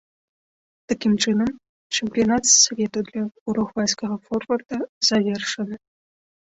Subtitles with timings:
[0.93, 1.51] Такім чынам,
[1.97, 4.83] чэмпіянат свету для уругвайскага форварда
[5.15, 5.75] завершаны.